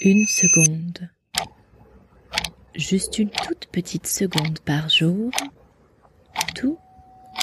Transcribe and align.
Une 0.00 0.26
seconde. 0.26 1.10
Juste 2.76 3.18
une 3.18 3.30
toute 3.30 3.66
petite 3.66 4.06
seconde 4.06 4.60
par 4.60 4.88
jour. 4.88 5.32
Tous 6.54 6.78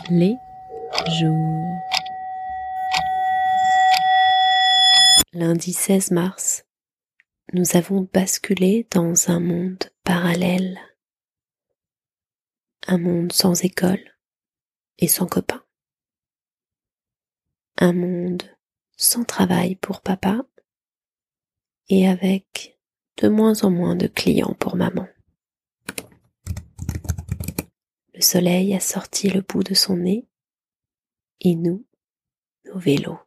les 0.10 0.36
jours. 1.20 1.82
Lundi 5.34 5.74
16 5.74 6.12
mars, 6.12 6.66
nous 7.52 7.76
avons 7.76 8.08
basculé 8.14 8.88
dans 8.90 9.30
un 9.30 9.42
monde 9.42 9.84
parallèle. 10.06 10.80
Un 12.88 13.00
monde 13.00 13.34
sans 13.34 13.66
école 13.66 14.18
et 14.98 15.10
sans 15.10 15.28
copains. 15.28 15.66
Un 17.80 17.92
monde 17.92 18.44
sans 18.96 19.26
travail 19.26 19.76
pour 19.76 20.00
papa 20.00 20.46
et 21.90 22.08
avec 22.08 22.80
de 23.18 23.28
moins 23.30 23.64
en 23.64 23.70
moins 23.70 23.96
de 23.96 24.08
clients 24.08 24.56
pour 24.60 24.76
maman. 24.76 25.08
Le 28.14 28.22
soleil 28.22 28.74
a 28.74 28.80
sorti 28.80 29.30
le 29.30 29.42
bout 29.42 29.64
de 29.64 29.74
son 29.74 29.98
nez 29.98 30.28
et 31.42 31.56
nous, 31.56 31.86
nos 32.66 32.80
vélos, 32.80 33.20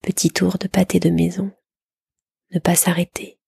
petit 0.00 0.30
tour 0.30 0.58
de 0.58 0.68
pâté 0.68 0.98
de 1.00 1.10
maison, 1.10 1.52
ne 2.50 2.58
pas 2.58 2.74
s'arrêter. 2.74 3.38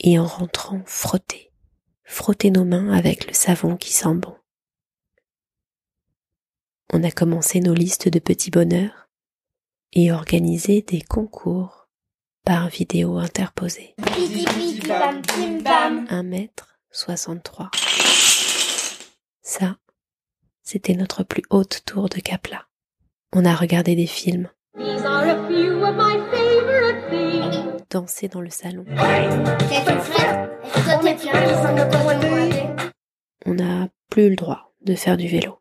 Et 0.00 0.18
en 0.18 0.26
rentrant 0.26 0.82
frotter, 0.86 1.52
frotter 2.04 2.50
nos 2.50 2.64
mains 2.64 2.92
avec 2.92 3.26
le 3.26 3.34
savon 3.34 3.76
qui 3.76 3.92
sent 3.92 4.14
bon. 4.14 4.36
On 6.92 7.02
a 7.02 7.10
commencé 7.10 7.60
nos 7.60 7.74
listes 7.74 8.08
de 8.08 8.18
petits 8.18 8.50
bonheurs 8.50 9.10
et 9.92 10.12
organisé 10.12 10.82
des 10.82 11.02
concours 11.02 11.77
par 12.48 12.68
vidéo 12.70 13.18
interposée. 13.18 13.94
Un 16.08 16.22
mètre 16.22 16.78
63. 16.92 17.70
Ça, 19.42 19.76
c'était 20.62 20.94
notre 20.94 21.24
plus 21.24 21.42
haute 21.50 21.82
tour 21.84 22.08
de 22.08 22.20
Capla. 22.20 22.64
On 23.34 23.44
a 23.44 23.54
regardé 23.54 23.94
des 23.94 24.06
films. 24.06 24.48
Danser 27.90 28.28
dans 28.28 28.40
le 28.40 28.48
salon. 28.48 28.86
On 33.44 33.52
n'a 33.52 33.88
plus 34.08 34.30
le 34.30 34.36
droit 34.36 34.72
de 34.80 34.94
faire 34.94 35.18
du 35.18 35.28
vélo. 35.28 35.60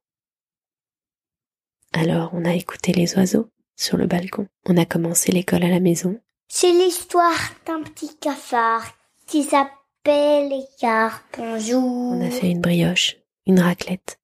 Alors 1.92 2.30
on 2.31 2.45
a 2.45 2.53
écouté 2.53 2.94
les 2.94 3.17
oiseaux 3.17 3.50
sur 3.75 3.97
le 3.97 4.08
balcon. 4.08 4.47
On 4.66 4.78
a 4.78 4.86
commencé 4.86 5.34
l'école 5.34 5.66
à 5.66 5.69
la 5.69 5.81
maison. 5.81 6.17
C'est 6.50 6.72
l'histoire 6.72 7.38
d'un 7.66 7.84
petit 7.84 8.16
cafard 8.17 8.86
qui 9.28 9.44
s'appelle 9.44 10.52
Écart. 10.53 11.22
Bonjour. 11.38 11.84
On 11.84 12.26
a 12.26 12.31
fait 12.31 12.50
une 12.50 12.62
brioche, 12.62 13.17
une 13.45 13.59
raclette, 13.59 14.20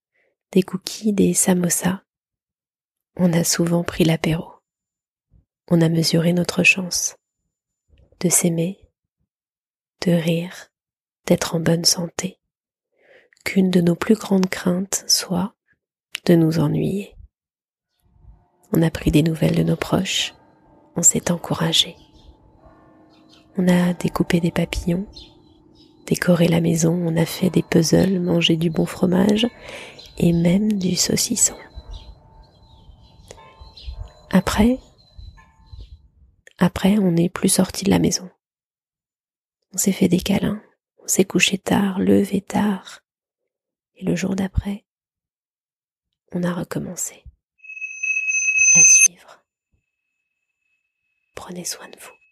des 0.53 0.63
cookies, 0.63 1.11
des 1.11 1.33
samosas. 1.33 2.01
On 3.17 3.33
a 3.33 3.43
souvent 3.43 3.83
pris 3.83 4.05
l'apéro. 4.05 4.53
On 5.69 5.81
a 5.81 5.89
mesuré 5.89 6.31
notre 6.31 6.63
chance 6.63 7.17
de 8.21 8.29
s'aimer, 8.29 8.79
de 10.05 10.13
rire, 10.13 10.69
d'être 11.25 11.55
en 11.55 11.59
bonne 11.59 11.85
santé. 11.85 12.39
Qu'une 13.43 13.69
de 13.69 13.81
nos 13.81 13.95
plus 13.95 14.15
grandes 14.15 14.49
craintes 14.49 15.03
soit 15.07 15.53
de 16.25 16.35
nous 16.35 16.59
ennuyer. 16.59 17.15
On 18.71 18.81
a 18.81 18.89
pris 18.89 19.11
des 19.11 19.23
nouvelles 19.23 19.55
de 19.55 19.63
nos 19.63 19.75
proches, 19.75 20.33
on 20.95 21.03
s'est 21.03 21.29
encouragé. 21.29 21.97
On 23.57 23.67
a 23.67 23.93
découpé 23.93 24.39
des 24.39 24.51
papillons, 24.51 25.07
décoré 26.07 26.47
la 26.47 26.61
maison, 26.61 26.93
on 26.93 27.15
a 27.15 27.25
fait 27.25 27.49
des 27.49 27.61
puzzles, 27.61 28.19
mangé 28.19 28.57
du 28.57 28.69
bon 28.69 28.85
fromage 28.85 29.47
et 30.17 30.33
même 30.33 30.73
du 30.73 30.95
saucisson. 30.95 31.55
Après, 34.31 34.79
après, 36.57 36.97
on 36.97 37.11
n'est 37.11 37.29
plus 37.29 37.49
sorti 37.49 37.85
de 37.85 37.91
la 37.91 37.99
maison. 37.99 38.29
On 39.73 39.77
s'est 39.77 39.91
fait 39.91 40.07
des 40.07 40.19
câlins, 40.19 40.61
on 41.03 41.07
s'est 41.07 41.25
couché 41.25 41.57
tard, 41.57 41.99
levé 41.99 42.41
tard. 42.41 43.01
Et 43.95 44.05
le 44.05 44.15
jour 44.15 44.35
d'après, 44.35 44.85
on 46.31 46.41
a 46.41 46.53
recommencé 46.53 47.23
à 48.75 48.83
suivre. 48.83 49.43
Prenez 51.35 51.65
soin 51.65 51.87
de 51.89 51.99
vous. 51.99 52.22